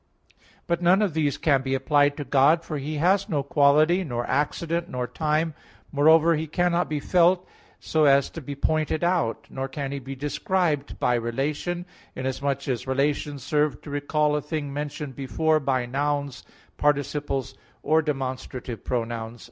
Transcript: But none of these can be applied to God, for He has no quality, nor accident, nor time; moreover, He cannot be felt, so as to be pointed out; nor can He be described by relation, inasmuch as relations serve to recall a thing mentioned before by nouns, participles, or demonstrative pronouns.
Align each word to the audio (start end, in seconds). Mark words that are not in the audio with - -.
But 0.65 0.81
none 0.81 1.03
of 1.03 1.13
these 1.13 1.37
can 1.37 1.61
be 1.61 1.75
applied 1.75 2.17
to 2.17 2.23
God, 2.23 2.63
for 2.63 2.79
He 2.79 2.95
has 2.95 3.29
no 3.29 3.43
quality, 3.43 4.03
nor 4.03 4.25
accident, 4.25 4.89
nor 4.89 5.05
time; 5.05 5.53
moreover, 5.91 6.33
He 6.35 6.47
cannot 6.47 6.89
be 6.89 6.99
felt, 6.99 7.47
so 7.79 8.05
as 8.05 8.31
to 8.31 8.41
be 8.41 8.55
pointed 8.55 9.03
out; 9.03 9.45
nor 9.51 9.67
can 9.67 9.91
He 9.91 9.99
be 9.99 10.15
described 10.15 10.97
by 10.99 11.13
relation, 11.13 11.85
inasmuch 12.15 12.67
as 12.67 12.87
relations 12.87 13.43
serve 13.43 13.79
to 13.83 13.91
recall 13.91 14.35
a 14.35 14.41
thing 14.41 14.73
mentioned 14.73 15.15
before 15.15 15.59
by 15.59 15.85
nouns, 15.85 16.45
participles, 16.77 17.53
or 17.83 18.01
demonstrative 18.01 18.83
pronouns. 18.83 19.39